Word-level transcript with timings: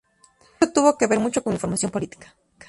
Eso 0.59 0.73
tuvo 0.75 0.97
que 0.97 1.05
ver 1.11 1.19
mucho 1.19 1.43
con 1.43 1.53
mi 1.53 1.59
formación 1.59 1.91
política. 1.91 2.35